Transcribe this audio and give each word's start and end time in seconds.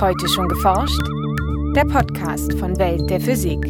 Heute 0.00 0.28
schon 0.28 0.48
geforscht? 0.48 1.00
Der 1.76 1.84
Podcast 1.84 2.52
von 2.54 2.76
Welt 2.78 3.08
der 3.08 3.20
Physik. 3.20 3.60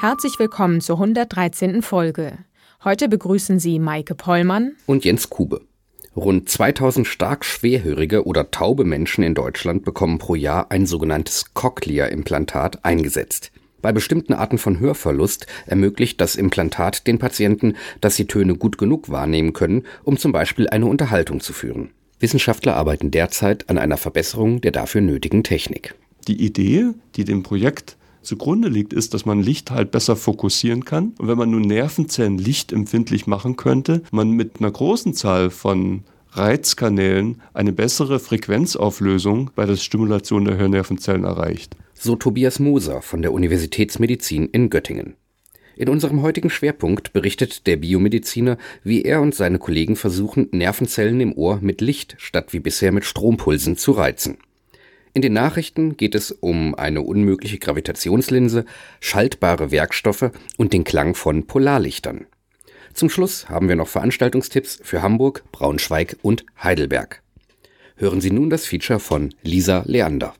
Herzlich 0.00 0.38
willkommen 0.40 0.80
zur 0.80 0.96
113. 0.96 1.82
Folge. 1.82 2.36
Heute 2.82 3.08
begrüßen 3.08 3.60
Sie 3.60 3.78
Maike 3.78 4.16
Pollmann 4.16 4.74
und 4.86 5.04
Jens 5.04 5.30
Kube. 5.30 5.60
Rund 6.16 6.48
2000 6.48 7.06
stark 7.06 7.44
schwerhörige 7.44 8.24
oder 8.24 8.50
taube 8.50 8.84
Menschen 8.84 9.22
in 9.22 9.34
Deutschland 9.34 9.84
bekommen 9.84 10.18
pro 10.18 10.34
Jahr 10.34 10.70
ein 10.70 10.86
sogenanntes 10.86 11.54
Cochlea-Implantat 11.54 12.84
eingesetzt. 12.84 13.52
Bei 13.80 13.92
bestimmten 13.92 14.32
Arten 14.32 14.58
von 14.58 14.80
Hörverlust 14.80 15.46
ermöglicht 15.66 16.20
das 16.20 16.34
Implantat 16.34 17.06
den 17.06 17.20
Patienten, 17.20 17.76
dass 18.00 18.16
sie 18.16 18.26
Töne 18.26 18.56
gut 18.56 18.78
genug 18.78 19.10
wahrnehmen 19.10 19.52
können, 19.52 19.84
um 20.02 20.16
zum 20.16 20.32
Beispiel 20.32 20.68
eine 20.68 20.86
Unterhaltung 20.86 21.38
zu 21.38 21.52
führen. 21.52 21.90
Wissenschaftler 22.20 22.76
arbeiten 22.76 23.10
derzeit 23.10 23.68
an 23.70 23.78
einer 23.78 23.96
Verbesserung 23.96 24.60
der 24.60 24.72
dafür 24.72 25.00
nötigen 25.00 25.44
Technik. 25.44 25.94
Die 26.26 26.44
Idee, 26.44 26.90
die 27.16 27.24
dem 27.24 27.42
Projekt 27.42 27.96
zugrunde 28.22 28.68
liegt, 28.68 28.92
ist, 28.92 29.14
dass 29.14 29.24
man 29.24 29.42
Licht 29.42 29.70
halt 29.70 29.90
besser 29.90 30.16
fokussieren 30.16 30.84
kann. 30.84 31.14
Und 31.18 31.28
wenn 31.28 31.38
man 31.38 31.50
nun 31.50 31.62
Nervenzellen 31.62 32.38
lichtempfindlich 32.38 33.26
machen 33.26 33.56
könnte, 33.56 34.02
man 34.10 34.30
mit 34.30 34.60
einer 34.60 34.70
großen 34.70 35.14
Zahl 35.14 35.50
von 35.50 36.04
Reizkanälen 36.32 37.40
eine 37.54 37.72
bessere 37.72 38.18
Frequenzauflösung 38.18 39.50
bei 39.54 39.64
der 39.64 39.76
Stimulation 39.76 40.44
der 40.44 40.58
Hörnervenzellen 40.58 41.24
erreicht 41.24 41.76
so 42.00 42.14
Tobias 42.14 42.60
Moser 42.60 43.02
von 43.02 43.22
der 43.22 43.32
Universitätsmedizin 43.32 44.46
in 44.46 44.70
Göttingen. 44.70 45.16
In 45.78 45.88
unserem 45.88 46.22
heutigen 46.22 46.50
Schwerpunkt 46.50 47.12
berichtet 47.12 47.68
der 47.68 47.76
Biomediziner, 47.76 48.58
wie 48.82 49.02
er 49.02 49.20
und 49.20 49.32
seine 49.32 49.60
Kollegen 49.60 49.94
versuchen, 49.94 50.48
Nervenzellen 50.50 51.20
im 51.20 51.32
Ohr 51.32 51.60
mit 51.62 51.80
Licht 51.80 52.16
statt 52.18 52.52
wie 52.52 52.58
bisher 52.58 52.90
mit 52.90 53.04
Strompulsen 53.04 53.76
zu 53.76 53.92
reizen. 53.92 54.38
In 55.14 55.22
den 55.22 55.34
Nachrichten 55.34 55.96
geht 55.96 56.16
es 56.16 56.32
um 56.32 56.74
eine 56.74 57.02
unmögliche 57.02 57.58
Gravitationslinse, 57.58 58.64
schaltbare 58.98 59.70
Werkstoffe 59.70 60.32
und 60.56 60.72
den 60.72 60.82
Klang 60.82 61.14
von 61.14 61.46
Polarlichtern. 61.46 62.26
Zum 62.92 63.08
Schluss 63.08 63.48
haben 63.48 63.68
wir 63.68 63.76
noch 63.76 63.86
Veranstaltungstipps 63.86 64.80
für 64.82 65.00
Hamburg, 65.00 65.44
Braunschweig 65.52 66.16
und 66.22 66.44
Heidelberg. 66.60 67.22
Hören 67.94 68.20
Sie 68.20 68.32
nun 68.32 68.50
das 68.50 68.66
Feature 68.66 68.98
von 68.98 69.32
Lisa 69.44 69.84
Leander. 69.86 70.34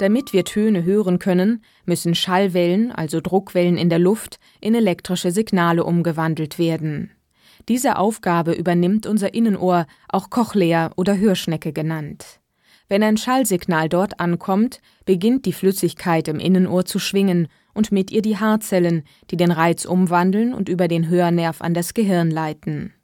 Damit 0.00 0.32
wir 0.32 0.46
Töne 0.46 0.84
hören 0.84 1.18
können, 1.18 1.62
müssen 1.84 2.14
Schallwellen, 2.14 2.90
also 2.90 3.20
Druckwellen 3.20 3.76
in 3.76 3.90
der 3.90 3.98
Luft, 3.98 4.38
in 4.58 4.74
elektrische 4.74 5.30
Signale 5.30 5.84
umgewandelt 5.84 6.58
werden. 6.58 7.10
Diese 7.68 7.98
Aufgabe 7.98 8.52
übernimmt 8.52 9.06
unser 9.06 9.34
Innenohr, 9.34 9.86
auch 10.08 10.30
Cochlea 10.30 10.90
oder 10.96 11.18
Hörschnecke 11.18 11.74
genannt. 11.74 12.40
Wenn 12.88 13.02
ein 13.02 13.18
Schallsignal 13.18 13.90
dort 13.90 14.20
ankommt, 14.20 14.80
beginnt 15.04 15.44
die 15.44 15.52
Flüssigkeit 15.52 16.28
im 16.28 16.38
Innenohr 16.38 16.86
zu 16.86 16.98
schwingen 16.98 17.48
und 17.74 17.92
mit 17.92 18.10
ihr 18.10 18.22
die 18.22 18.38
Haarzellen, 18.38 19.02
die 19.30 19.36
den 19.36 19.50
Reiz 19.50 19.84
umwandeln 19.84 20.54
und 20.54 20.70
über 20.70 20.88
den 20.88 21.10
Hörnerv 21.10 21.60
an 21.60 21.74
das 21.74 21.92
Gehirn 21.92 22.30
leiten. 22.30 22.94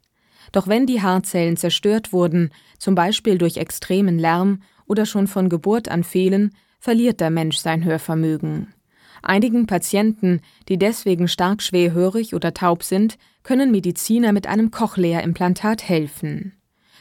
Doch 0.50 0.66
wenn 0.66 0.86
die 0.86 1.02
Haarzellen 1.02 1.58
zerstört 1.58 2.14
wurden, 2.14 2.52
zum 2.78 2.94
Beispiel 2.94 3.36
durch 3.36 3.58
extremen 3.58 4.18
Lärm 4.18 4.62
oder 4.86 5.04
schon 5.04 5.26
von 5.26 5.50
Geburt 5.50 5.90
an 5.90 6.02
fehlen, 6.02 6.52
verliert 6.78 7.20
der 7.20 7.30
Mensch 7.30 7.56
sein 7.56 7.84
Hörvermögen. 7.84 8.74
Einigen 9.22 9.66
Patienten, 9.66 10.40
die 10.68 10.78
deswegen 10.78 11.28
stark 11.28 11.62
schwerhörig 11.62 12.34
oder 12.34 12.54
taub 12.54 12.82
sind, 12.82 13.18
können 13.42 13.70
Mediziner 13.70 14.32
mit 14.32 14.46
einem 14.46 14.70
Cochlea-Implantat 14.70 15.88
helfen. 15.88 16.52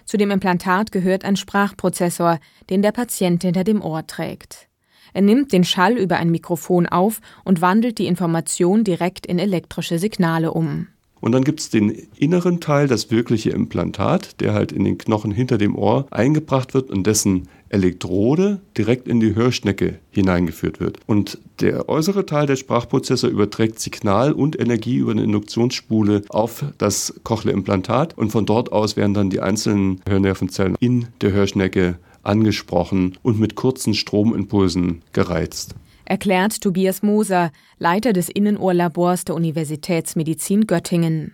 Zu 0.06 0.18
dem 0.18 0.32
Implantat 0.32 0.92
gehört 0.92 1.26
ein 1.26 1.36
Sprachprozessor, 1.36 2.40
den 2.70 2.82
der 2.82 2.92
Patient 2.92 3.42
hinter 3.44 3.64
dem 3.64 3.82
Ohr 3.82 4.06
trägt. 4.06 4.68
Er 5.14 5.22
nimmt 5.22 5.54
den 5.54 5.64
Schall 5.64 5.94
über 5.94 6.18
ein 6.18 6.30
Mikrofon 6.30 6.88
auf 6.88 7.22
und 7.44 7.62
wandelt 7.62 7.98
die 7.98 8.08
Information 8.08 8.84
direkt 8.84 9.26
in 9.26 9.40
elektrische 9.40 9.98
Signale 9.98 10.52
um. 10.52 10.88
Und 11.22 11.32
dann 11.32 11.44
gibt 11.44 11.60
es 11.60 11.70
den 11.70 11.90
inneren 12.18 12.60
Teil, 12.60 12.88
das 12.88 13.10
wirkliche 13.10 13.50
Implantat, 13.50 14.42
der 14.42 14.54
halt 14.54 14.72
in 14.72 14.84
den 14.84 14.98
Knochen 14.98 15.32
hinter 15.32 15.58
dem 15.58 15.76
Ohr 15.76 16.06
eingebracht 16.12 16.74
wird 16.74 16.92
und 16.92 17.08
dessen 17.08 17.48
Elektrode 17.70 18.62
direkt 18.78 19.08
in 19.08 19.20
die 19.20 19.36
Hörschnecke 19.36 20.00
hineingeführt 20.12 20.80
wird. 20.80 21.00
Und 21.06 21.40
der 21.60 21.90
äußere 21.90 22.26
Teil 22.26 22.48
der 22.48 22.56
Sprachprozessor 22.56 23.30
überträgt 23.30 23.80
Signal 23.80 24.34
und 24.34 24.60
Energie 24.60 24.98
über 24.98 25.12
eine 25.12 25.24
Induktionsspule 25.24 26.24
auf 26.30 26.66
das 26.78 27.20
Cochlea-Implantat 27.24 28.18
und 28.18 28.32
von 28.32 28.46
dort 28.46 28.72
aus 28.72 28.96
werden 28.96 29.14
dann 29.14 29.30
die 29.30 29.42
einzelnen 29.42 30.02
Hörnervenzellen 30.08 30.76
in 30.80 31.08
der 31.22 31.32
Hörschnecke 31.32 31.98
angesprochen 32.24 33.18
und 33.22 33.40
mit 33.40 33.56
kurzen 33.56 33.94
Stromimpulsen 33.94 35.02
gereizt. 35.14 35.76
Erklärt 36.06 36.62
Tobias 36.62 37.02
Moser, 37.02 37.52
Leiter 37.80 38.14
des 38.14 38.30
Innenohrlabors 38.30 39.26
der 39.26 39.36
Universitätsmedizin 39.36 40.68
Göttingen. 40.68 41.34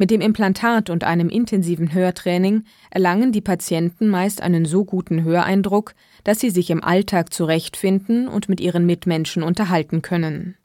Mit 0.00 0.12
dem 0.12 0.20
Implantat 0.20 0.90
und 0.90 1.02
einem 1.02 1.28
intensiven 1.28 1.92
Hörtraining 1.92 2.62
erlangen 2.90 3.32
die 3.32 3.40
Patienten 3.40 4.08
meist 4.08 4.40
einen 4.40 4.64
so 4.64 4.84
guten 4.84 5.24
Höreindruck, 5.24 5.94
dass 6.22 6.38
sie 6.38 6.50
sich 6.50 6.70
im 6.70 6.84
Alltag 6.84 7.32
zurechtfinden 7.32 8.28
und 8.28 8.48
mit 8.48 8.60
ihren 8.60 8.86
Mitmenschen 8.86 9.42
unterhalten 9.42 10.00
können. 10.00 10.56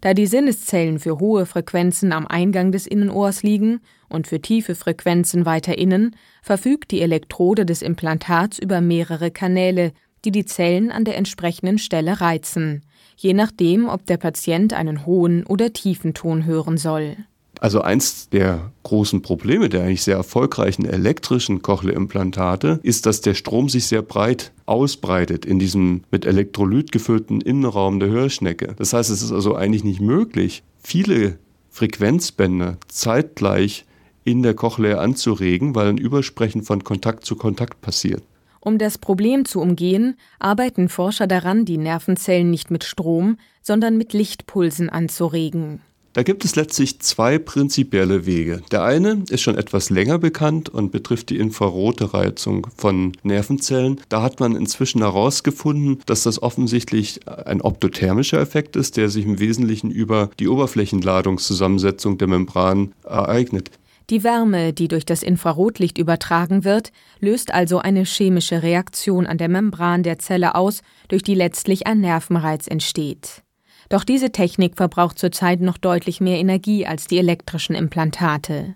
Da 0.00 0.14
die 0.14 0.26
Sinneszellen 0.26 0.98
für 0.98 1.20
hohe 1.20 1.46
Frequenzen 1.46 2.12
am 2.12 2.26
Eingang 2.26 2.72
des 2.72 2.88
Innenohrs 2.88 3.44
liegen 3.44 3.80
und 4.08 4.26
für 4.26 4.40
tiefe 4.40 4.74
Frequenzen 4.74 5.46
weiter 5.46 5.78
innen, 5.78 6.16
verfügt 6.42 6.90
die 6.90 7.02
Elektrode 7.02 7.64
des 7.64 7.82
Implantats 7.82 8.58
über 8.58 8.80
mehrere 8.80 9.30
Kanäle, 9.30 9.92
die 10.24 10.32
die 10.32 10.44
Zellen 10.44 10.90
an 10.90 11.04
der 11.04 11.16
entsprechenden 11.16 11.78
Stelle 11.78 12.20
reizen, 12.20 12.82
je 13.16 13.32
nachdem, 13.32 13.88
ob 13.88 14.06
der 14.06 14.16
Patient 14.16 14.72
einen 14.72 15.06
hohen 15.06 15.44
oder 15.46 15.72
tiefen 15.72 16.14
Ton 16.14 16.46
hören 16.46 16.78
soll. 16.78 17.16
Also 17.60 17.80
eins 17.80 18.28
der 18.28 18.72
großen 18.82 19.22
Probleme 19.22 19.68
der 19.68 19.82
eigentlich 19.82 20.02
sehr 20.02 20.16
erfolgreichen 20.16 20.84
elektrischen 20.84 21.62
Cochlea-Implantate 21.62 22.80
ist, 22.82 23.06
dass 23.06 23.20
der 23.20 23.34
Strom 23.34 23.68
sich 23.68 23.86
sehr 23.86 24.02
breit 24.02 24.52
ausbreitet 24.66 25.44
in 25.46 25.58
diesem 25.58 26.02
mit 26.10 26.26
Elektrolyt 26.26 26.90
gefüllten 26.92 27.40
Innenraum 27.40 28.00
der 28.00 28.08
Hörschnecke. 28.08 28.74
Das 28.76 28.92
heißt, 28.92 29.10
es 29.10 29.22
ist 29.22 29.32
also 29.32 29.54
eigentlich 29.54 29.84
nicht 29.84 30.00
möglich, 30.00 30.62
viele 30.82 31.38
Frequenzbänder 31.70 32.78
zeitgleich 32.88 33.86
in 34.24 34.42
der 34.42 34.54
Cochlea 34.54 34.98
anzuregen, 34.98 35.74
weil 35.74 35.88
ein 35.88 35.98
Übersprechen 35.98 36.62
von 36.62 36.84
Kontakt 36.84 37.24
zu 37.24 37.36
Kontakt 37.36 37.80
passiert. 37.80 38.22
Um 38.60 38.78
das 38.78 38.98
Problem 38.98 39.44
zu 39.44 39.60
umgehen, 39.60 40.16
arbeiten 40.38 40.88
Forscher 40.88 41.26
daran, 41.26 41.64
die 41.64 41.78
Nervenzellen 41.78 42.50
nicht 42.50 42.70
mit 42.70 42.84
Strom, 42.84 43.36
sondern 43.60 43.96
mit 43.96 44.12
Lichtpulsen 44.12 44.88
anzuregen. 44.88 45.80
Da 46.14 46.22
gibt 46.22 46.44
es 46.44 46.56
letztlich 46.56 47.00
zwei 47.00 47.38
prinzipielle 47.38 48.26
Wege. 48.26 48.60
Der 48.70 48.84
eine 48.84 49.24
ist 49.30 49.40
schon 49.40 49.56
etwas 49.56 49.88
länger 49.88 50.18
bekannt 50.18 50.68
und 50.68 50.92
betrifft 50.92 51.30
die 51.30 51.38
infrarote 51.38 52.12
Reizung 52.12 52.66
von 52.76 53.12
Nervenzellen. 53.22 53.98
Da 54.10 54.20
hat 54.20 54.38
man 54.38 54.54
inzwischen 54.54 55.00
herausgefunden, 55.00 56.00
dass 56.04 56.24
das 56.24 56.42
offensichtlich 56.42 57.26
ein 57.26 57.62
optothermischer 57.62 58.40
Effekt 58.40 58.76
ist, 58.76 58.98
der 58.98 59.08
sich 59.08 59.24
im 59.24 59.40
Wesentlichen 59.40 59.90
über 59.90 60.28
die 60.38 60.48
Oberflächenladungszusammensetzung 60.48 62.18
der 62.18 62.28
Membran 62.28 62.92
ereignet. 63.04 63.70
Die 64.10 64.22
Wärme, 64.22 64.74
die 64.74 64.88
durch 64.88 65.06
das 65.06 65.22
Infrarotlicht 65.22 65.96
übertragen 65.96 66.64
wird, 66.64 66.92
löst 67.20 67.54
also 67.54 67.78
eine 67.78 68.04
chemische 68.04 68.62
Reaktion 68.62 69.26
an 69.26 69.38
der 69.38 69.48
Membran 69.48 70.02
der 70.02 70.18
Zelle 70.18 70.56
aus, 70.56 70.82
durch 71.08 71.22
die 71.22 71.34
letztlich 71.34 71.86
ein 71.86 72.00
Nervenreiz 72.00 72.66
entsteht. 72.66 73.42
Doch 73.92 74.04
diese 74.04 74.32
Technik 74.32 74.76
verbraucht 74.76 75.18
zurzeit 75.18 75.60
noch 75.60 75.76
deutlich 75.76 76.18
mehr 76.18 76.38
Energie 76.38 76.86
als 76.86 77.08
die 77.08 77.18
elektrischen 77.18 77.74
Implantate. 77.74 78.74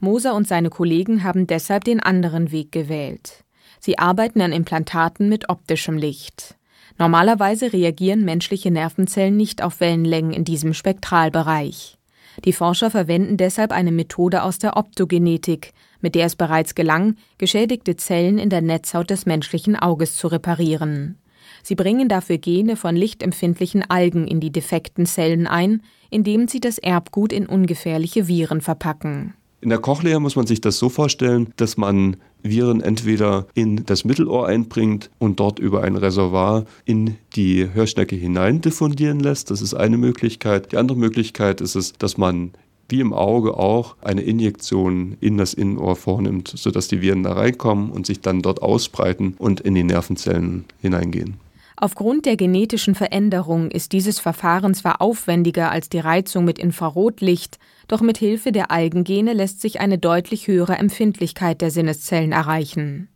Moser 0.00 0.34
und 0.34 0.48
seine 0.48 0.70
Kollegen 0.70 1.22
haben 1.22 1.46
deshalb 1.46 1.84
den 1.84 2.00
anderen 2.00 2.50
Weg 2.50 2.72
gewählt. 2.72 3.44
Sie 3.78 3.98
arbeiten 3.98 4.40
an 4.40 4.52
Implantaten 4.52 5.28
mit 5.28 5.50
optischem 5.50 5.98
Licht. 5.98 6.54
Normalerweise 6.96 7.74
reagieren 7.74 8.24
menschliche 8.24 8.70
Nervenzellen 8.70 9.36
nicht 9.36 9.62
auf 9.62 9.80
Wellenlängen 9.80 10.32
in 10.32 10.44
diesem 10.44 10.72
Spektralbereich. 10.72 11.98
Die 12.46 12.54
Forscher 12.54 12.90
verwenden 12.90 13.36
deshalb 13.36 13.70
eine 13.70 13.92
Methode 13.92 14.42
aus 14.42 14.56
der 14.56 14.78
Optogenetik, 14.78 15.74
mit 16.00 16.14
der 16.14 16.24
es 16.24 16.36
bereits 16.36 16.74
gelang, 16.74 17.16
geschädigte 17.36 17.96
Zellen 17.96 18.38
in 18.38 18.48
der 18.48 18.62
Netzhaut 18.62 19.10
des 19.10 19.26
menschlichen 19.26 19.76
Auges 19.76 20.16
zu 20.16 20.26
reparieren. 20.26 21.18
Sie 21.66 21.76
bringen 21.76 22.10
dafür 22.10 22.36
Gene 22.36 22.76
von 22.76 22.94
lichtempfindlichen 22.94 23.82
Algen 23.88 24.26
in 24.26 24.38
die 24.38 24.52
defekten 24.52 25.06
Zellen 25.06 25.46
ein, 25.46 25.80
indem 26.10 26.46
sie 26.46 26.60
das 26.60 26.76
Erbgut 26.76 27.32
in 27.32 27.46
ungefährliche 27.46 28.28
Viren 28.28 28.60
verpacken. 28.60 29.32
In 29.62 29.70
der 29.70 29.78
Cochlea 29.78 30.20
muss 30.20 30.36
man 30.36 30.46
sich 30.46 30.60
das 30.60 30.78
so 30.78 30.90
vorstellen, 30.90 31.54
dass 31.56 31.78
man 31.78 32.18
Viren 32.42 32.82
entweder 32.82 33.46
in 33.54 33.86
das 33.86 34.04
Mittelohr 34.04 34.46
einbringt 34.46 35.08
und 35.18 35.40
dort 35.40 35.58
über 35.58 35.82
ein 35.82 35.96
Reservoir 35.96 36.66
in 36.84 37.16
die 37.34 37.72
Hörschnecke 37.72 38.14
hinein 38.14 38.60
diffundieren 38.60 39.20
lässt. 39.20 39.50
Das 39.50 39.62
ist 39.62 39.72
eine 39.72 39.96
Möglichkeit. 39.96 40.72
Die 40.72 40.76
andere 40.76 40.98
Möglichkeit 40.98 41.62
ist 41.62 41.76
es, 41.76 41.94
dass 41.94 42.18
man 42.18 42.52
wie 42.90 43.00
im 43.00 43.14
Auge 43.14 43.56
auch 43.56 43.96
eine 44.02 44.20
Injektion 44.20 45.16
in 45.20 45.38
das 45.38 45.54
Innenohr 45.54 45.96
vornimmt, 45.96 46.52
sodass 46.54 46.88
die 46.88 47.00
Viren 47.00 47.22
da 47.22 47.32
reinkommen 47.32 47.90
und 47.90 48.04
sich 48.04 48.20
dann 48.20 48.42
dort 48.42 48.60
ausbreiten 48.60 49.34
und 49.38 49.60
in 49.60 49.74
die 49.74 49.82
Nervenzellen 49.82 50.66
hineingehen. 50.82 51.38
Aufgrund 51.76 52.24
der 52.24 52.36
genetischen 52.36 52.94
Veränderung 52.94 53.70
ist 53.70 53.92
dieses 53.92 54.20
Verfahren 54.20 54.74
zwar 54.74 55.00
aufwendiger 55.00 55.70
als 55.70 55.88
die 55.88 55.98
Reizung 55.98 56.44
mit 56.44 56.58
Infrarotlicht, 56.58 57.58
doch 57.88 58.00
mit 58.00 58.16
Hilfe 58.16 58.52
der 58.52 58.70
Algengene 58.70 59.32
lässt 59.32 59.60
sich 59.60 59.80
eine 59.80 59.98
deutlich 59.98 60.46
höhere 60.46 60.76
Empfindlichkeit 60.76 61.60
der 61.60 61.70
Sinneszellen 61.70 62.32
erreichen. 62.32 63.08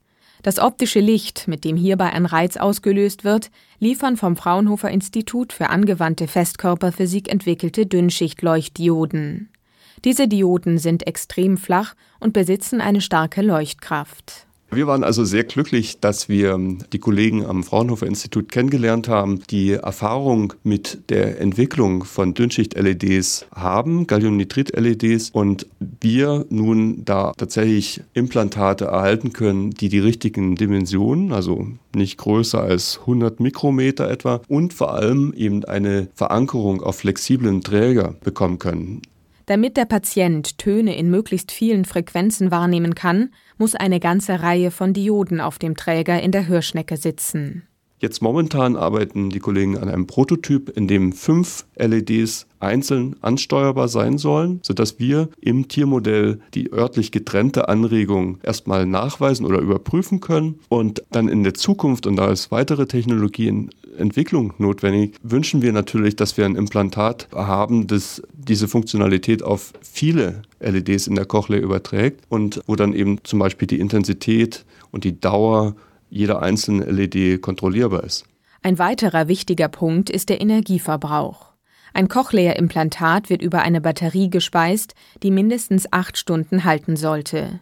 Das 0.43 0.58
optische 0.58 1.00
Licht, 1.00 1.49
mit 1.49 1.64
dem 1.64 1.76
hierbei 1.76 2.10
ein 2.12 2.26
Reiz 2.26 2.56
ausgelöst 2.56 3.25
wird, 3.25 3.50
liefern 3.78 4.16
vom 4.16 4.37
Fraunhofer 4.37 4.90
Institut 4.90 5.52
für 5.52 5.69
angewandte 5.70 6.28
Festkörperphysik 6.28 7.31
entwickelte 7.31 7.87
Dünnschichtleuchtdioden. 7.87 9.50
Diese 10.05 10.28
Dioden 10.28 10.78
sind 10.78 11.06
extrem 11.06 11.56
flach 11.56 11.94
und 12.20 12.32
besitzen 12.32 12.81
eine 12.81 13.00
starke 13.00 13.43
Leuchtkraft. 13.43 14.48
Wir 14.70 14.87
waren 14.87 15.03
also 15.03 15.25
sehr 15.25 15.44
glücklich, 15.44 15.99
dass 15.99 16.29
wir 16.29 16.61
die 16.93 16.99
Kollegen 16.99 17.47
am 17.47 17.65
Fraunhofer 17.65 18.06
Institut 18.06 18.53
kennengelernt 18.53 19.09
haben, 19.09 19.41
die 19.49 19.73
Erfahrung 19.73 20.53
mit 20.62 21.09
der 21.09 21.41
Entwicklung 21.41 22.05
von 22.05 22.35
Dünnschicht-LEDs 22.35 23.47
haben, 23.55 24.06
Galliumnitrid-LEDs, 24.06 25.31
und 25.31 25.67
wir 26.00 26.44
nun 26.50 27.03
da 27.06 27.32
tatsächlich 27.37 28.03
Implantate 28.12 28.85
erhalten 28.85 29.32
können, 29.32 29.70
die 29.70 29.88
die 29.88 30.00
richtigen 30.00 30.55
Dimensionen, 30.55 31.32
also 31.32 31.67
nicht 31.94 32.19
größer 32.19 32.62
als 32.62 32.99
100 33.00 33.41
Mikrometer 33.41 34.11
etwa, 34.11 34.43
und 34.49 34.75
vor 34.75 34.93
allem 34.93 35.32
eben 35.35 35.65
eine 35.65 36.09
Verankerung 36.15 36.82
auf 36.82 36.99
flexiblen 36.99 37.62
Träger 37.62 38.17
bekommen 38.23 38.59
können. 38.59 39.00
Damit 39.49 39.79
der 39.79 39.87
Patient 39.87 40.59
Töne 40.59 40.94
in 40.99 41.09
möglichst 41.09 41.53
vielen 41.53 41.87
Frequenzen 41.87 42.50
wahrnehmen 42.50 42.94
kann, 42.94 43.31
muss 43.58 43.75
eine 43.75 44.00
ganze 44.00 44.43
Reihe 44.43 44.70
von 44.70 44.93
Dioden 44.93 45.40
auf 45.40 45.58
dem 45.58 45.76
Träger 45.76 46.20
in 46.20 46.32
der 46.32 46.46
Hörschnecke 46.46 46.96
sitzen. 46.96 47.68
Jetzt 48.00 48.23
momentan 48.23 48.77
arbeiten 48.77 49.31
die 49.31 49.41
Kollegen 49.41 49.77
an 49.77 49.89
einem 49.89 50.06
Prototyp, 50.06 50.77
in 50.77 50.87
dem 50.87 51.12
fünf 51.12 51.67
LEDs 51.77 52.47
einzeln 52.61 53.17
ansteuerbar 53.23 53.89
sein 53.89 54.19
sollen, 54.19 54.61
sodass 54.62 54.99
wir 55.00 55.29
im 55.41 55.69
Tiermodell 55.69 56.41
die 56.55 56.73
örtlich 56.73 57.11
getrennte 57.11 57.69
Anregung 57.69 58.39
erstmal 58.43 58.87
nachweisen 58.87 59.45
oder 59.47 59.59
überprüfen 59.59 60.21
können 60.21 60.61
und 60.69 61.03
dann 61.11 61.29
in 61.29 61.43
der 61.43 61.55
Zukunft, 61.55 62.06
und 62.06 62.17
da 62.17 62.31
ist 62.31 62.50
weitere 62.53 62.87
Technologie 62.87 63.49
in 63.49 63.71
Entwicklung 63.97 64.55
notwendig, 64.59 65.17
wünschen 65.23 65.61
wir 65.61 65.73
natürlich, 65.73 66.15
dass 66.15 66.37
wir 66.37 66.44
ein 66.44 66.55
Implantat 66.55 67.29
haben, 67.35 67.89
das 67.89 68.23
diese 68.33 68.69
Funktionalität 68.69 69.43
auf 69.43 69.73
viele 69.83 70.43
LEDs 70.61 71.09
in 71.09 71.17
der 71.17 71.27
Cochlea 71.27 71.61
überträgt 71.61 72.23
und 72.29 72.61
wo 72.67 72.77
dann 72.77 72.93
eben 72.93 73.19
zum 73.25 73.41
Beispiel 73.41 73.67
die 73.67 73.81
Intensität 73.81 74.65
und 74.93 75.05
die 75.05 75.21
Dauer 75.21 75.75
jeder 76.10 76.43
einzelne 76.43 76.84
LED 76.84 77.40
kontrollierbar 77.43 78.05
ist. 78.05 78.25
Ein 78.62 78.78
weiterer 78.78 79.28
wichtiger 79.28 79.69
Punkt 79.69 80.10
ist 80.10 80.28
der 80.28 80.40
Energieverbrauch. 80.40 81.46
Ein 81.94 82.08
Cochlea-Implantat 82.08 83.31
wird 83.31 83.43
über 83.43 83.62
eine 83.62 83.81
Batterie 83.81 84.31
gespeist, 84.31 84.94
die 85.22 85.31
mindestens 85.31 85.93
acht 85.93 86.19
Stunden 86.19 86.64
halten 86.64 86.96
sollte. 86.96 87.60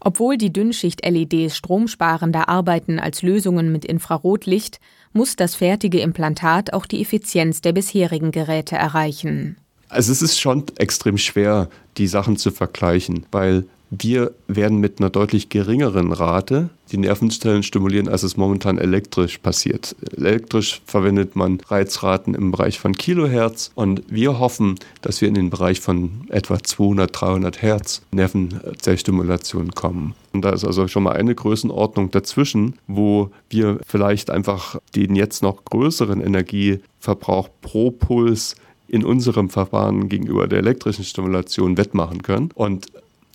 Obwohl 0.00 0.36
die 0.36 0.52
Dünnschicht-LEDs 0.52 1.56
stromsparender 1.56 2.48
arbeiten 2.48 2.98
als 2.98 3.22
Lösungen 3.22 3.70
mit 3.70 3.84
Infrarotlicht, 3.84 4.80
muss 5.12 5.36
das 5.36 5.54
fertige 5.54 6.00
Implantat 6.00 6.72
auch 6.72 6.86
die 6.86 7.00
Effizienz 7.00 7.60
der 7.60 7.72
bisherigen 7.72 8.32
Geräte 8.32 8.74
erreichen. 8.74 9.56
Also 9.88 10.10
es 10.10 10.22
ist 10.22 10.40
schon 10.40 10.64
extrem 10.76 11.18
schwer, 11.18 11.68
die 11.98 12.08
Sachen 12.08 12.36
zu 12.36 12.50
vergleichen, 12.50 13.26
weil 13.30 13.64
wir 13.94 14.32
werden 14.48 14.78
mit 14.78 15.00
einer 15.00 15.10
deutlich 15.10 15.50
geringeren 15.50 16.12
Rate 16.12 16.70
die 16.92 16.96
Nervenzellen 16.96 17.62
stimulieren, 17.62 18.08
als 18.08 18.22
es 18.22 18.38
momentan 18.38 18.78
elektrisch 18.78 19.36
passiert. 19.36 19.94
Elektrisch 20.16 20.80
verwendet 20.86 21.36
man 21.36 21.60
Reizraten 21.68 22.34
im 22.34 22.52
Bereich 22.52 22.80
von 22.80 22.94
Kilohertz 22.94 23.70
und 23.74 24.02
wir 24.08 24.38
hoffen, 24.38 24.76
dass 25.02 25.20
wir 25.20 25.28
in 25.28 25.34
den 25.34 25.50
Bereich 25.50 25.80
von 25.80 26.26
etwa 26.30 26.58
200, 26.62 27.10
300 27.12 27.60
Hertz 27.60 28.00
Nervenzellstimulation 28.12 29.72
kommen. 29.72 30.14
Und 30.32 30.42
da 30.42 30.50
ist 30.50 30.64
also 30.64 30.88
schon 30.88 31.02
mal 31.02 31.12
eine 31.12 31.34
Größenordnung 31.34 32.10
dazwischen, 32.10 32.76
wo 32.86 33.30
wir 33.50 33.78
vielleicht 33.86 34.30
einfach 34.30 34.78
den 34.96 35.16
jetzt 35.16 35.42
noch 35.42 35.66
größeren 35.66 36.22
Energieverbrauch 36.22 37.50
pro 37.60 37.90
Puls 37.90 38.54
in 38.88 39.04
unserem 39.04 39.48
Verfahren 39.48 40.08
gegenüber 40.08 40.46
der 40.46 40.58
elektrischen 40.58 41.04
Stimulation 41.04 41.78
wettmachen 41.78 42.22
können. 42.22 42.50
Und 42.54 42.88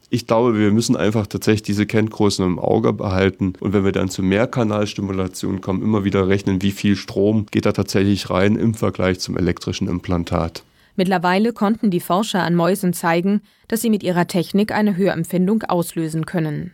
ich 0.10 0.26
glaube, 0.26 0.58
wir 0.58 0.72
müssen 0.72 0.96
einfach 0.96 1.28
tatsächlich 1.28 1.64
diese 1.64 1.86
Kenngrößen 1.86 2.46
im 2.46 2.60
Auge 2.60 2.94
behalten 2.94 3.54
und 3.60 3.74
wenn 3.74 3.84
wir 3.84 3.92
dann 3.92 4.10
zu 4.10 4.24
Mehrkanalstimulation 4.24 5.62
kommen, 5.62 5.84
immer 5.84 6.06
wieder 6.06 6.28
rechnen, 6.28 6.62
wie 6.62 6.72
viel 6.72 6.96
Strom 6.96 7.46
geht 7.52 7.66
da 7.66 7.74
tatsächlich 7.74 8.30
rein 8.30 8.56
im 8.56 8.74
Vergleich 8.74 9.20
zum 9.20 9.38
elektrischen 9.38 9.88
Implantat. 9.88 10.64
Mittlerweile 10.96 11.54
konnten 11.54 11.92
die 11.92 12.00
Forscher 12.00 12.42
an 12.42 12.56
Mäusen 12.56 12.94
zeigen, 12.94 13.42
dass 13.68 13.82
sie 13.82 13.90
mit 13.90 14.02
ihrer 14.02 14.28
Technik 14.28 14.72
eine 14.72 14.96
Hörempfindung 14.96 15.64
auslösen 15.64 16.26
können. 16.26 16.74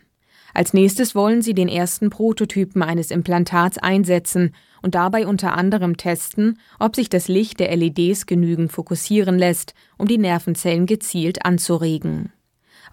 Als 0.54 0.72
nächstes 0.72 1.16
wollen 1.16 1.42
sie 1.42 1.52
den 1.52 1.68
ersten 1.68 2.10
Prototypen 2.10 2.82
eines 2.82 3.10
Implantats 3.10 3.76
einsetzen 3.76 4.54
und 4.82 4.94
dabei 4.94 5.26
unter 5.26 5.54
anderem 5.54 5.96
testen, 5.96 6.60
ob 6.78 6.94
sich 6.94 7.08
das 7.08 7.26
Licht 7.26 7.58
der 7.58 7.74
LEDs 7.76 8.26
genügend 8.26 8.70
fokussieren 8.70 9.36
lässt, 9.36 9.74
um 9.98 10.06
die 10.06 10.18
Nervenzellen 10.18 10.86
gezielt 10.86 11.44
anzuregen. 11.44 12.33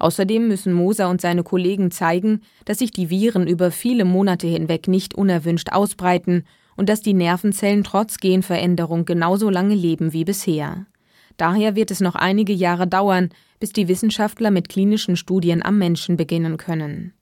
Außerdem 0.01 0.48
müssen 0.48 0.74
Moser 0.74 1.09
und 1.09 1.21
seine 1.21 1.44
Kollegen 1.44 1.92
zeigen, 1.92 2.42
dass 2.65 2.80
sich 2.80 2.89
die 2.89 3.12
Viren 3.12 3.45
über 3.45 3.69
viele 3.69 4.03
Monate 4.03 4.48
hinweg 4.48 4.88
nicht 4.88 5.13
unerwünscht 5.13 5.69
ausbreiten 5.71 6.44
und 6.75 6.89
dass 6.89 7.03
die 7.03 7.13
Nervenzellen 7.13 7.83
trotz 7.83 8.18
Genveränderung 8.18 9.06
genauso 9.06 9.51
lange 9.51 9.75
leben 9.75 10.12
wie 10.12 10.25
bisher. 10.25 10.88
Daher 11.38 11.75
wird 11.75 11.92
es 11.92 12.00
noch 12.00 12.15
einige 12.15 12.51
Jahre 12.51 12.88
dauern, 12.88 13.30
bis 13.59 13.74
die 13.74 13.88
Wissenschaftler 13.88 14.50
mit 14.50 14.69
klinischen 14.69 15.18
Studien 15.18 15.62
am 15.62 15.77
Menschen 15.77 16.18
beginnen 16.18 16.57
können. 16.57 17.13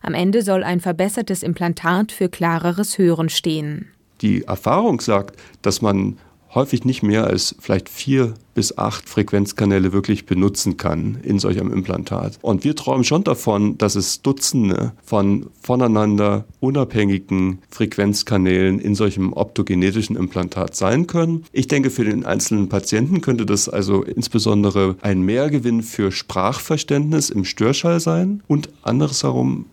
Am 0.00 0.14
Ende 0.14 0.42
soll 0.42 0.62
ein 0.62 0.78
verbessertes 0.78 1.42
Implantat 1.42 2.12
für 2.12 2.28
klareres 2.28 2.98
Hören 2.98 3.30
stehen. 3.30 3.88
Die 4.20 4.44
Erfahrung 4.44 5.00
sagt, 5.00 5.40
dass 5.62 5.82
man 5.82 6.18
häufig 6.54 6.84
nicht 6.84 7.02
mehr 7.02 7.26
als 7.26 7.54
vielleicht 7.60 7.88
vier 7.88 8.34
bis 8.54 8.76
acht 8.76 9.08
Frequenzkanäle 9.08 9.92
wirklich 9.92 10.26
benutzen 10.26 10.76
kann 10.76 11.18
in 11.22 11.38
solch 11.38 11.60
einem 11.60 11.72
Implantat. 11.72 12.38
Und 12.42 12.64
wir 12.64 12.74
träumen 12.74 13.04
schon 13.04 13.22
davon, 13.22 13.78
dass 13.78 13.94
es 13.94 14.20
Dutzende 14.22 14.92
von 15.04 15.46
voneinander 15.62 16.44
unabhängigen 16.58 17.60
Frequenzkanälen 17.70 18.80
in 18.80 18.96
solchem 18.96 19.32
optogenetischen 19.32 20.16
Implantat 20.16 20.74
sein 20.74 21.06
können. 21.06 21.44
Ich 21.52 21.68
denke, 21.68 21.90
für 21.90 22.04
den 22.04 22.24
einzelnen 22.24 22.68
Patienten 22.68 23.20
könnte 23.20 23.46
das 23.46 23.68
also 23.68 24.02
insbesondere 24.02 24.96
ein 25.02 25.22
Mehrgewinn 25.22 25.82
für 25.82 26.10
Sprachverständnis 26.10 27.30
im 27.30 27.44
Störschall 27.44 28.00
sein 28.00 28.42
und 28.48 28.70
andersherum 28.82 29.66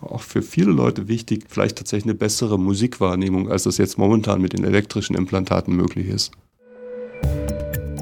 auch 0.00 0.22
für 0.22 0.42
viele 0.42 0.70
Leute 0.70 1.08
wichtig, 1.08 1.44
vielleicht 1.48 1.78
tatsächlich 1.78 2.06
eine 2.06 2.14
bessere 2.14 2.58
Musikwahrnehmung, 2.58 3.50
als 3.50 3.64
das 3.64 3.78
jetzt 3.78 3.98
momentan 3.98 4.40
mit 4.40 4.52
den 4.52 4.64
elektrischen 4.64 5.16
Implantaten 5.16 5.74
möglich 5.74 6.08
ist. 6.08 6.32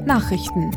Nachrichten 0.05 0.71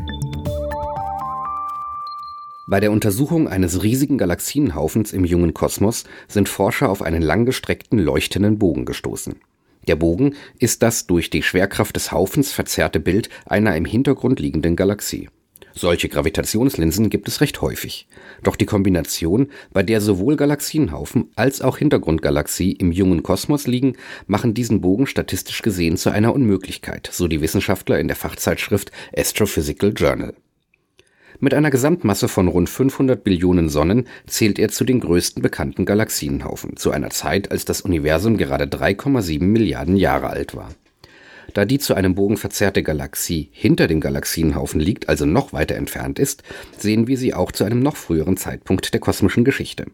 bei 2.71 2.79
der 2.79 2.93
Untersuchung 2.93 3.49
eines 3.49 3.83
riesigen 3.83 4.17
Galaxienhaufens 4.17 5.11
im 5.11 5.25
jungen 5.25 5.53
Kosmos 5.53 6.05
sind 6.29 6.47
Forscher 6.47 6.89
auf 6.89 7.01
einen 7.01 7.21
langgestreckten 7.21 7.99
leuchtenden 7.99 8.59
Bogen 8.59 8.85
gestoßen. 8.85 9.35
Der 9.89 9.97
Bogen 9.97 10.35
ist 10.57 10.81
das 10.81 11.05
durch 11.05 11.29
die 11.29 11.43
Schwerkraft 11.43 11.97
des 11.97 12.13
Haufens 12.13 12.53
verzerrte 12.53 13.01
Bild 13.01 13.29
einer 13.45 13.75
im 13.75 13.83
Hintergrund 13.83 14.39
liegenden 14.39 14.77
Galaxie. 14.77 15.27
Solche 15.73 16.09
Gravitationslinsen 16.09 17.09
gibt 17.09 17.27
es 17.27 17.41
recht 17.41 17.61
häufig. 17.61 18.07
Doch 18.43 18.55
die 18.55 18.65
Kombination, 18.65 19.47
bei 19.71 19.83
der 19.83 20.01
sowohl 20.01 20.35
Galaxienhaufen 20.35 21.29
als 21.35 21.61
auch 21.61 21.77
Hintergrundgalaxie 21.77 22.71
im 22.71 22.91
jungen 22.91 23.23
Kosmos 23.23 23.67
liegen, 23.67 23.95
machen 24.27 24.53
diesen 24.53 24.81
Bogen 24.81 25.07
statistisch 25.07 25.61
gesehen 25.61 25.97
zu 25.97 26.09
einer 26.09 26.33
Unmöglichkeit, 26.33 27.09
so 27.11 27.27
die 27.27 27.41
Wissenschaftler 27.41 27.99
in 27.99 28.07
der 28.07 28.17
Fachzeitschrift 28.17 28.91
Astrophysical 29.15 29.93
Journal. 29.95 30.33
Mit 31.43 31.55
einer 31.55 31.71
Gesamtmasse 31.71 32.27
von 32.27 32.47
rund 32.47 32.69
500 32.69 33.23
Billionen 33.23 33.67
Sonnen 33.67 34.07
zählt 34.27 34.59
er 34.59 34.69
zu 34.69 34.83
den 34.83 34.99
größten 34.99 35.41
bekannten 35.41 35.85
Galaxienhaufen, 35.85 36.77
zu 36.77 36.91
einer 36.91 37.09
Zeit, 37.09 37.49
als 37.49 37.65
das 37.65 37.81
Universum 37.81 38.37
gerade 38.37 38.65
3,7 38.65 39.41
Milliarden 39.41 39.97
Jahre 39.97 40.27
alt 40.27 40.55
war. 40.55 40.69
Da 41.53 41.65
die 41.65 41.79
zu 41.79 41.93
einem 41.93 42.15
Bogen 42.15 42.37
verzerrte 42.37 42.83
Galaxie 42.83 43.49
hinter 43.51 43.87
dem 43.87 43.99
Galaxienhaufen 43.99 44.79
liegt, 44.79 45.09
also 45.09 45.25
noch 45.25 45.53
weiter 45.53 45.75
entfernt 45.75 46.19
ist, 46.19 46.43
sehen 46.77 47.07
wir 47.07 47.17
sie 47.17 47.33
auch 47.33 47.51
zu 47.51 47.63
einem 47.63 47.79
noch 47.79 47.97
früheren 47.97 48.37
Zeitpunkt 48.37 48.93
der 48.93 49.01
kosmischen 49.01 49.43
Geschichte. 49.43 49.85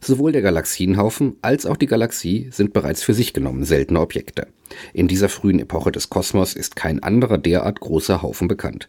Sowohl 0.00 0.32
der 0.32 0.42
Galaxienhaufen 0.42 1.36
als 1.42 1.66
auch 1.66 1.76
die 1.76 1.86
Galaxie 1.86 2.48
sind 2.52 2.72
bereits 2.72 3.02
für 3.02 3.14
sich 3.14 3.32
genommen 3.32 3.64
seltene 3.64 4.00
Objekte. 4.00 4.46
In 4.92 5.08
dieser 5.08 5.28
frühen 5.28 5.58
Epoche 5.58 5.90
des 5.90 6.08
Kosmos 6.08 6.54
ist 6.54 6.76
kein 6.76 7.02
anderer 7.02 7.38
derart 7.38 7.80
großer 7.80 8.22
Haufen 8.22 8.48
bekannt. 8.48 8.88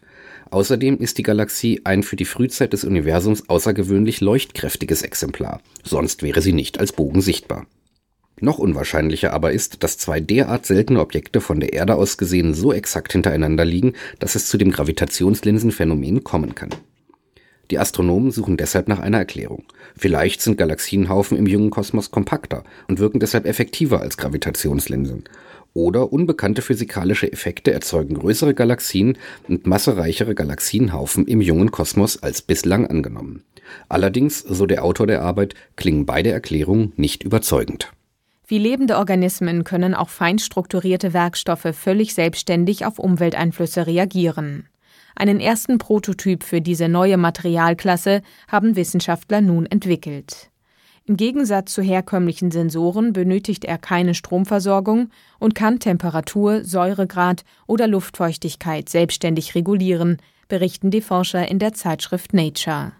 Außerdem 0.50 0.98
ist 0.98 1.18
die 1.18 1.22
Galaxie 1.22 1.80
ein 1.84 2.02
für 2.02 2.16
die 2.16 2.24
Frühzeit 2.24 2.72
des 2.72 2.84
Universums 2.84 3.48
außergewöhnlich 3.48 4.20
leuchtkräftiges 4.20 5.02
Exemplar, 5.02 5.60
sonst 5.82 6.22
wäre 6.22 6.42
sie 6.42 6.52
nicht 6.52 6.78
als 6.78 6.92
Bogen 6.92 7.22
sichtbar. 7.22 7.66
Noch 8.40 8.58
unwahrscheinlicher 8.58 9.32
aber 9.32 9.52
ist, 9.52 9.82
dass 9.82 9.98
zwei 9.98 10.20
derart 10.20 10.66
seltene 10.66 11.00
Objekte 11.00 11.40
von 11.40 11.60
der 11.60 11.72
Erde 11.72 11.94
aus 11.94 12.16
gesehen 12.16 12.54
so 12.54 12.72
exakt 12.72 13.12
hintereinander 13.12 13.64
liegen, 13.64 13.92
dass 14.18 14.34
es 14.34 14.46
zu 14.46 14.56
dem 14.56 14.70
Gravitationslinsenphänomen 14.70 16.24
kommen 16.24 16.54
kann. 16.54 16.70
Die 17.70 17.78
Astronomen 17.78 18.32
suchen 18.32 18.56
deshalb 18.56 18.88
nach 18.88 18.98
einer 18.98 19.18
Erklärung. 19.18 19.64
Vielleicht 19.96 20.42
sind 20.42 20.58
Galaxienhaufen 20.58 21.38
im 21.38 21.46
jungen 21.46 21.70
Kosmos 21.70 22.10
kompakter 22.10 22.64
und 22.88 22.98
wirken 22.98 23.20
deshalb 23.20 23.46
effektiver 23.46 24.00
als 24.00 24.16
Gravitationslinsen. 24.16 25.24
Oder 25.72 26.12
unbekannte 26.12 26.62
physikalische 26.62 27.32
Effekte 27.32 27.72
erzeugen 27.72 28.14
größere 28.14 28.54
Galaxien 28.54 29.18
und 29.46 29.68
massereichere 29.68 30.34
Galaxienhaufen 30.34 31.28
im 31.28 31.40
jungen 31.40 31.70
Kosmos 31.70 32.20
als 32.20 32.42
bislang 32.42 32.88
angenommen. 32.88 33.44
Allerdings, 33.88 34.40
so 34.40 34.66
der 34.66 34.84
Autor 34.84 35.06
der 35.06 35.22
Arbeit, 35.22 35.54
klingen 35.76 36.06
beide 36.06 36.32
Erklärungen 36.32 36.92
nicht 36.96 37.22
überzeugend. 37.22 37.92
Wie 38.50 38.58
lebende 38.58 38.98
Organismen 38.98 39.62
können 39.62 39.94
auch 39.94 40.08
feinstrukturierte 40.08 41.12
Werkstoffe 41.12 41.68
völlig 41.72 42.14
selbstständig 42.14 42.84
auf 42.84 42.98
Umwelteinflüsse 42.98 43.86
reagieren. 43.86 44.68
Einen 45.14 45.38
ersten 45.38 45.78
Prototyp 45.78 46.42
für 46.42 46.60
diese 46.60 46.88
neue 46.88 47.16
Materialklasse 47.16 48.22
haben 48.48 48.74
Wissenschaftler 48.74 49.40
nun 49.40 49.66
entwickelt. 49.66 50.50
Im 51.04 51.16
Gegensatz 51.16 51.72
zu 51.72 51.80
herkömmlichen 51.80 52.50
Sensoren 52.50 53.12
benötigt 53.12 53.64
er 53.64 53.78
keine 53.78 54.16
Stromversorgung 54.16 55.10
und 55.38 55.54
kann 55.54 55.78
Temperatur, 55.78 56.64
Säuregrad 56.64 57.44
oder 57.68 57.86
Luftfeuchtigkeit 57.86 58.88
selbstständig 58.88 59.54
regulieren, 59.54 60.16
berichten 60.48 60.90
die 60.90 61.02
Forscher 61.02 61.48
in 61.48 61.60
der 61.60 61.72
Zeitschrift 61.74 62.34
Nature. 62.34 62.90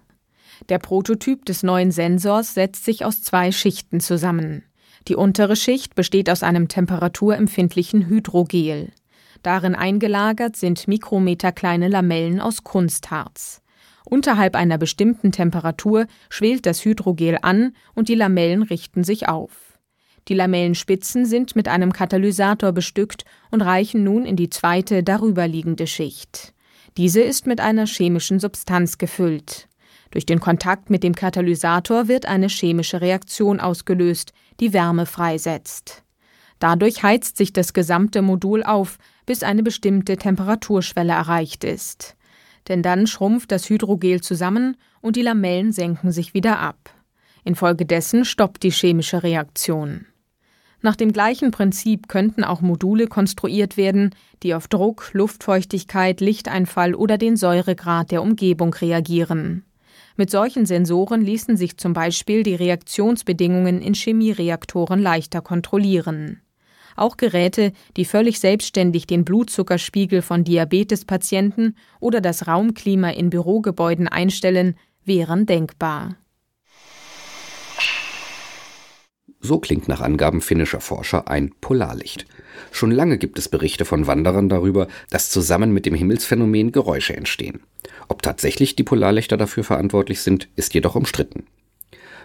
Der 0.69 0.79
Prototyp 0.79 1.45
des 1.45 1.65
neuen 1.65 1.91
Sensors 1.91 2.55
setzt 2.55 2.85
sich 2.85 3.05
aus 3.05 3.25
zwei 3.25 3.51
Schichten 3.51 3.99
zusammen. 3.99 4.63
Die 5.09 5.17
untere 5.17 5.57
Schicht 5.57 5.95
besteht 5.95 6.31
aus 6.31 6.43
einem 6.43 6.69
temperaturempfindlichen 6.69 8.07
Hydrogel. 8.07 8.91
Darin 9.43 9.75
eingelagert 9.75 10.57
sind 10.57 10.87
mikrometerkleine 10.87 11.89
Lamellen 11.89 12.41
aus 12.41 12.63
Kunstharz. 12.63 13.63
Unterhalb 14.05 14.57
einer 14.57 14.77
bestimmten 14.77 15.33
Temperatur 15.33 16.07
schwelt 16.29 16.67
das 16.67 16.85
Hydrogel 16.85 17.39
an 17.43 17.75
und 17.95 18.09
die 18.09 18.15
Lamellen 18.15 18.63
richten 18.63 19.05
sich 19.05 19.29
auf. 19.29 19.79
Die 20.29 20.35
Lamellenspitzen 20.35 21.25
sind 21.25 21.57
mit 21.57 21.69
einem 21.69 21.93
Katalysator 21.93 22.73
bestückt 22.73 23.25
und 23.51 23.63
reichen 23.63 24.05
nun 24.05 24.27
in 24.27 24.37
die 24.37 24.51
zweite 24.51 25.03
darüberliegende 25.03 25.87
Schicht. 25.87 26.55
Diese 26.97 27.21
ist 27.21 27.47
mit 27.47 27.61
einer 27.61 27.87
chemischen 27.87 28.41
Substanz 28.41 28.99
gefüllt. 28.99 29.69
Durch 30.11 30.27
den 30.27 30.41
Kontakt 30.41 30.91
mit 30.91 31.05
dem 31.05 31.15
Katalysator 31.15 32.09
wird 32.09 32.27
eine 32.27 32.49
chemische 32.49 33.01
Reaktion 33.01 33.61
ausgelöst, 33.61 34.33
die 34.59 34.73
Wärme 34.73 35.07
freisetzt. 35.07 36.03
Dadurch 36.59 37.03
heizt 37.03 37.37
sich 37.37 37.53
das 37.53 37.73
gesamte 37.73 38.21
Modul 38.21 38.63
auf, 38.63 38.99
bis 39.25 39.43
eine 39.43 39.63
bestimmte 39.63 40.17
Temperaturschwelle 40.17 41.13
erreicht 41.13 41.65
ist. 41.65 42.17
Denn 42.69 42.83
dann 42.83 43.07
schrumpft 43.07 43.53
das 43.53 43.69
Hydrogel 43.71 44.21
zusammen 44.21 44.77
und 45.01 45.17
die 45.17 45.23
Lamellen 45.23 45.73
senken 45.73 46.13
sich 46.13 46.35
wieder 46.35 46.59
ab. 46.59 46.91
Infolgedessen 47.45 48.25
stoppt 48.25 48.63
die 48.63 48.71
chemische 48.71 49.23
Reaktion. 49.23 50.07
Nach 50.83 50.97
dem 50.97 51.13
gleichen 51.13 51.51
Prinzip 51.51 52.09
könnten 52.09 52.43
auch 52.43 52.61
Module 52.61 53.07
konstruiert 53.07 53.77
werden, 53.77 54.15
die 54.43 54.55
auf 54.55 54.67
Druck, 54.69 55.11
Luftfeuchtigkeit, 55.13 56.21
Lichteinfall 56.21 56.95
oder 56.95 57.17
den 57.17 57.37
Säuregrad 57.37 58.11
der 58.11 58.23
Umgebung 58.23 58.75
reagieren. 58.75 59.65
Mit 60.21 60.29
solchen 60.29 60.67
Sensoren 60.67 61.23
ließen 61.23 61.57
sich 61.57 61.79
zum 61.79 61.95
Beispiel 61.95 62.43
die 62.43 62.55
Reaktionsbedingungen 62.55 63.81
in 63.81 63.95
Chemiereaktoren 63.95 65.01
leichter 65.01 65.41
kontrollieren. 65.41 66.43
Auch 66.95 67.17
Geräte, 67.17 67.73
die 67.97 68.05
völlig 68.05 68.39
selbstständig 68.39 69.07
den 69.07 69.25
Blutzuckerspiegel 69.25 70.21
von 70.21 70.45
Diabetespatienten 70.45 71.75
oder 72.01 72.21
das 72.21 72.47
Raumklima 72.47 73.09
in 73.09 73.31
Bürogebäuden 73.31 74.09
einstellen, 74.09 74.77
wären 75.07 75.47
denkbar. 75.47 76.17
So 79.43 79.59
klingt 79.59 79.89
nach 79.89 80.03
Angaben 80.03 80.43
finnischer 80.43 80.81
Forscher 80.81 81.29
ein 81.29 81.53
Polarlicht. 81.61 82.27
Schon 82.73 82.91
lange 82.91 83.17
gibt 83.17 83.39
es 83.39 83.49
Berichte 83.49 83.87
von 83.87 84.07
Wanderern 84.07 84.51
darüber, 84.51 84.87
dass 85.09 85.31
zusammen 85.31 85.73
mit 85.73 85.87
dem 85.87 85.95
Himmelsphänomen 85.95 86.73
Geräusche 86.73 87.17
entstehen. 87.17 87.61
Ob 88.09 88.23
tatsächlich 88.23 88.77
die 88.77 88.83
Polarlichter 88.83 89.39
dafür 89.39 89.65
verantwortlich 89.65 90.21
sind, 90.21 90.49
ist 90.57 90.75
jedoch 90.75 90.95
umstritten. 90.95 91.45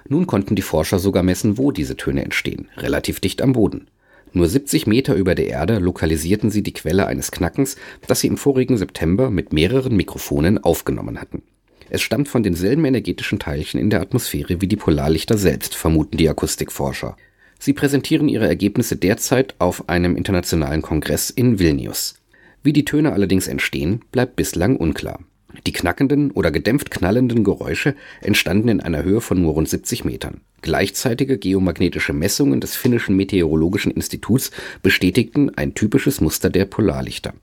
Nun 0.08 0.28
konnten 0.28 0.56
die 0.56 0.62
Forscher 0.62 1.00
sogar 1.00 1.24
messen, 1.24 1.58
wo 1.58 1.72
diese 1.72 1.96
Töne 1.96 2.24
entstehen, 2.24 2.68
relativ 2.78 3.22
dicht 3.22 3.42
am 3.42 3.54
Boden. 3.54 3.88
Nur 4.34 4.50
70 4.50 4.86
Meter 4.86 5.16
über 5.16 5.34
der 5.34 5.48
Erde 5.48 5.80
lokalisierten 5.80 6.52
sie 6.52 6.62
die 6.62 6.74
Quelle 6.74 7.08
eines 7.08 7.32
Knackens, 7.32 7.78
das 8.06 8.20
sie 8.20 8.28
im 8.28 8.38
vorigen 8.38 8.78
September 8.78 9.30
mit 9.30 9.54
mehreren 9.54 9.96
Mikrofonen 9.96 10.62
aufgenommen 10.62 11.22
hatten. 11.22 11.44
Es 11.90 12.02
stammt 12.02 12.28
von 12.28 12.44
denselben 12.44 12.86
energetischen 12.86 13.40
Teilchen 13.40 13.80
in 13.80 13.90
der 13.90 14.02
Atmosphäre 14.02 14.62
wie 14.62 14.68
die 14.68 14.76
Polarlichter 14.76 15.38
selbst, 15.38 15.76
vermuten 15.76 16.18
die 16.18 16.30
Akustikforscher. 16.30 17.16
Sie 17.60 17.74
präsentieren 17.74 18.28
ihre 18.28 18.48
Ergebnisse 18.48 18.96
derzeit 18.96 19.56
auf 19.60 19.88
einem 19.90 20.16
internationalen 20.16 20.82
Kongress 20.82 21.30
in 21.30 21.60
Vilnius. 21.60 22.16
Wie 22.64 22.74
die 22.74 22.86
Töne 22.86 23.14
allerdings 23.14 23.48
entstehen, 23.48 24.02
bleibt 24.12 24.36
bislang 24.36 24.76
unklar. 24.76 25.20
Die 25.66 25.72
knackenden 25.72 26.32
oder 26.32 26.52
gedämpft 26.52 26.92
knallenden 26.92 27.44
Geräusche 27.44 27.96
entstanden 28.22 28.68
in 28.68 28.82
einer 28.82 29.04
Höhe 29.04 29.22
von 29.22 29.42
nur 29.42 29.54
rund 29.54 29.70
70 29.70 30.04
Metern. 30.04 30.42
Gleichzeitige 30.62 31.38
geomagnetische 31.38 32.14
Messungen 32.14 32.60
des 32.60 32.76
finnischen 32.76 33.16
Meteorologischen 33.16 33.92
Instituts 33.92 34.52
bestätigten 34.82 35.56
ein 35.56 35.76
typisches 35.76 36.22
Muster 36.22 36.50
der 36.50 36.66
Polarlichter. 36.66 37.34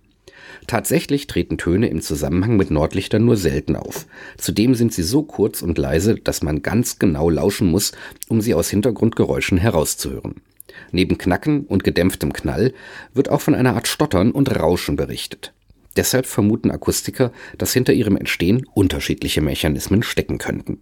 Tatsächlich 0.67 1.27
treten 1.27 1.59
Töne 1.59 1.89
im 1.89 2.01
Zusammenhang 2.01 2.57
mit 2.57 2.71
Nordlichtern 2.71 3.25
nur 3.25 3.37
selten 3.37 3.77
auf. 3.77 4.07
Zudem 4.39 4.75
sind 4.75 4.93
sie 4.93 5.03
so 5.03 5.23
kurz 5.23 5.63
und 5.63 5.77
leise, 5.79 6.15
dass 6.15 6.43
man 6.43 6.63
ganz 6.63 6.99
genau 6.99 7.31
lauschen 7.31 7.71
muss, 7.71 7.93
um 8.29 8.41
sie 8.41 8.55
aus 8.55 8.71
Hintergrundgeräuschen 8.71 9.59
herauszuhören. 9.59 10.37
Neben 10.91 11.19
Knacken 11.19 11.67
und 11.67 11.85
gedämpftem 11.85 12.33
Knall 12.33 12.73
wird 13.13 13.29
auch 13.29 13.41
von 13.41 13.55
einer 13.55 13.75
Art 13.75 13.89
Stottern 13.89 14.31
und 14.31 14.55
Rauschen 14.59 14.97
berichtet. 14.97 15.53
Deshalb 15.97 16.27
vermuten 16.27 16.71
Akustiker, 16.71 17.33
dass 17.59 17.73
hinter 17.73 17.93
ihrem 17.93 18.17
Entstehen 18.17 18.67
unterschiedliche 18.73 19.43
Mechanismen 19.43 20.03
stecken 20.03 20.39
könnten. 20.39 20.81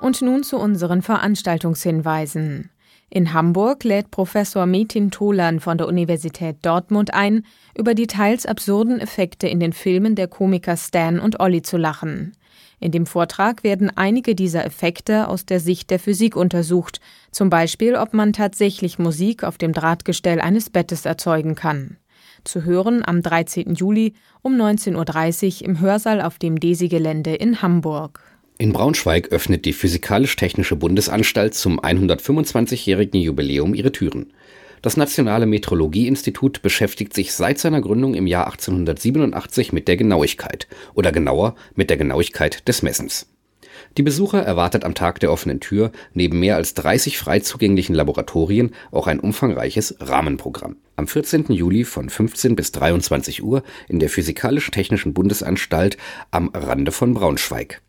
Und 0.00 0.22
nun 0.22 0.42
zu 0.42 0.58
unseren 0.58 1.02
Veranstaltungshinweisen. 1.02 2.71
In 3.14 3.34
Hamburg 3.34 3.84
lädt 3.84 4.10
Professor 4.10 4.64
Metin 4.64 5.10
Tolan 5.10 5.60
von 5.60 5.76
der 5.76 5.86
Universität 5.86 6.56
Dortmund 6.62 7.12
ein, 7.12 7.44
über 7.76 7.92
die 7.92 8.06
teils 8.06 8.46
absurden 8.46 9.00
Effekte 9.00 9.46
in 9.46 9.60
den 9.60 9.74
Filmen 9.74 10.14
der 10.14 10.28
Komiker 10.28 10.78
Stan 10.78 11.20
und 11.20 11.38
Olli 11.38 11.60
zu 11.60 11.76
lachen. 11.76 12.32
In 12.80 12.90
dem 12.90 13.04
Vortrag 13.04 13.64
werden 13.64 13.92
einige 13.94 14.34
dieser 14.34 14.64
Effekte 14.64 15.28
aus 15.28 15.44
der 15.44 15.60
Sicht 15.60 15.90
der 15.90 15.98
Physik 15.98 16.36
untersucht, 16.36 17.02
zum 17.30 17.50
Beispiel 17.50 17.96
ob 17.96 18.14
man 18.14 18.32
tatsächlich 18.32 18.98
Musik 18.98 19.44
auf 19.44 19.58
dem 19.58 19.74
Drahtgestell 19.74 20.40
eines 20.40 20.70
Bettes 20.70 21.04
erzeugen 21.04 21.54
kann 21.54 21.98
zu 22.44 22.64
hören 22.64 23.02
am 23.04 23.22
13. 23.22 23.74
Juli 23.74 24.14
um 24.42 24.54
19.30 24.54 25.62
Uhr 25.62 25.68
im 25.68 25.80
Hörsaal 25.80 26.20
auf 26.20 26.38
dem 26.38 26.58
DESI-Gelände 26.58 27.34
in 27.34 27.62
Hamburg. 27.62 28.20
In 28.62 28.72
Braunschweig 28.72 29.32
öffnet 29.32 29.64
die 29.64 29.72
Physikalisch-Technische 29.72 30.76
Bundesanstalt 30.76 31.52
zum 31.52 31.80
125-jährigen 31.80 33.20
Jubiläum 33.20 33.74
ihre 33.74 33.90
Türen. 33.90 34.32
Das 34.82 34.96
Nationale 34.96 35.46
Metrologieinstitut 35.46 36.62
beschäftigt 36.62 37.12
sich 37.12 37.32
seit 37.32 37.58
seiner 37.58 37.80
Gründung 37.80 38.14
im 38.14 38.28
Jahr 38.28 38.46
1887 38.46 39.72
mit 39.72 39.88
der 39.88 39.96
Genauigkeit 39.96 40.68
oder 40.94 41.10
genauer 41.10 41.56
mit 41.74 41.90
der 41.90 41.96
Genauigkeit 41.96 42.68
des 42.68 42.82
Messens. 42.82 43.26
Die 43.98 44.04
Besucher 44.04 44.44
erwartet 44.44 44.84
am 44.84 44.94
Tag 44.94 45.18
der 45.18 45.32
offenen 45.32 45.58
Tür 45.58 45.90
neben 46.14 46.38
mehr 46.38 46.54
als 46.54 46.74
30 46.74 47.18
frei 47.18 47.40
zugänglichen 47.40 47.96
Laboratorien 47.96 48.76
auch 48.92 49.08
ein 49.08 49.18
umfangreiches 49.18 49.96
Rahmenprogramm. 49.98 50.76
Am 50.94 51.08
14. 51.08 51.46
Juli 51.48 51.82
von 51.82 52.08
15 52.08 52.54
bis 52.54 52.70
23 52.70 53.42
Uhr 53.42 53.64
in 53.88 53.98
der 53.98 54.08
Physikalisch-Technischen 54.08 55.14
Bundesanstalt 55.14 55.96
am 56.30 56.50
Rande 56.54 56.92
von 56.92 57.12
Braunschweig. 57.12 57.82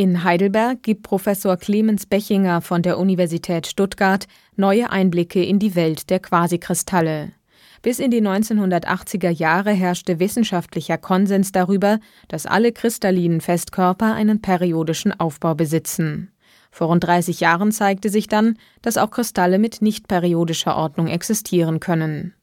In 0.00 0.22
Heidelberg 0.22 0.84
gibt 0.84 1.02
Professor 1.02 1.56
Clemens 1.56 2.06
Bechinger 2.06 2.60
von 2.60 2.82
der 2.82 2.98
Universität 3.00 3.66
Stuttgart 3.66 4.28
neue 4.54 4.90
Einblicke 4.90 5.42
in 5.42 5.58
die 5.58 5.74
Welt 5.74 6.08
der 6.08 6.20
Quasikristalle. 6.20 7.32
Bis 7.82 7.98
in 7.98 8.12
die 8.12 8.22
1980er 8.22 9.30
Jahre 9.30 9.72
herrschte 9.72 10.20
wissenschaftlicher 10.20 10.98
Konsens 10.98 11.50
darüber, 11.50 11.98
dass 12.28 12.46
alle 12.46 12.70
kristallinen 12.70 13.40
Festkörper 13.40 14.14
einen 14.14 14.40
periodischen 14.40 15.18
Aufbau 15.18 15.56
besitzen. 15.56 16.30
Vor 16.70 16.86
rund 16.86 17.02
30 17.02 17.40
Jahren 17.40 17.72
zeigte 17.72 18.08
sich 18.08 18.28
dann, 18.28 18.56
dass 18.82 18.98
auch 18.98 19.10
Kristalle 19.10 19.58
mit 19.58 19.82
nicht 19.82 20.06
periodischer 20.06 20.76
Ordnung 20.76 21.08
existieren 21.08 21.80
können. 21.80 22.34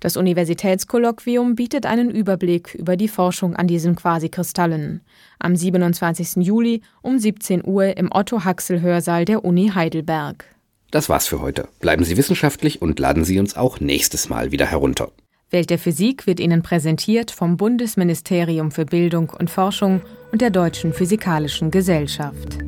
Das 0.00 0.16
Universitätskolloquium 0.16 1.54
bietet 1.54 1.84
einen 1.84 2.10
Überblick 2.10 2.74
über 2.74 2.96
die 2.96 3.08
Forschung 3.08 3.54
an 3.54 3.66
diesen 3.66 3.96
Quasikristallen. 3.96 5.02
Am 5.38 5.54
27. 5.54 6.36
Juli 6.44 6.80
um 7.02 7.18
17 7.18 7.62
Uhr 7.64 7.98
im 7.98 8.10
Otto-Haxel-Hörsaal 8.10 9.26
der 9.26 9.44
Uni 9.44 9.72
Heidelberg. 9.74 10.46
Das 10.90 11.10
war's 11.10 11.26
für 11.26 11.42
heute. 11.42 11.68
Bleiben 11.80 12.04
Sie 12.04 12.16
wissenschaftlich 12.16 12.80
und 12.80 12.98
laden 12.98 13.24
Sie 13.24 13.38
uns 13.38 13.56
auch 13.56 13.78
nächstes 13.78 14.30
Mal 14.30 14.50
wieder 14.52 14.66
herunter. 14.66 15.12
Welt 15.50 15.68
der 15.68 15.78
Physik 15.78 16.26
wird 16.26 16.40
Ihnen 16.40 16.62
präsentiert 16.62 17.30
vom 17.30 17.58
Bundesministerium 17.58 18.70
für 18.70 18.86
Bildung 18.86 19.30
und 19.30 19.50
Forschung 19.50 20.00
und 20.32 20.40
der 20.40 20.50
Deutschen 20.50 20.94
Physikalischen 20.94 21.70
Gesellschaft. 21.70 22.58